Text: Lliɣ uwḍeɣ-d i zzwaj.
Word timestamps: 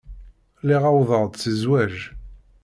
Lliɣ 0.61 0.83
uwḍeɣ-d 0.91 1.35
i 1.51 1.53
zzwaj. 1.59 1.95